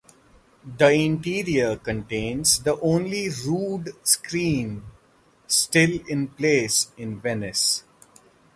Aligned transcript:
The 0.79 0.89
interior 0.91 1.75
contains 1.75 2.63
the 2.63 2.75
only 2.79 3.29
rood 3.45 3.93
screen 4.01 4.81
still 5.45 5.99
in 6.07 6.29
place 6.29 6.91
in 6.97 7.19
Venice. 7.21 7.83